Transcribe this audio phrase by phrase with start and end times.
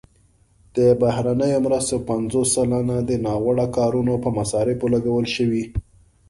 [0.75, 5.63] د بهرنیو مرستو پنځوس سلنه د ناوړه کارونې په مصارفو لګول شوي.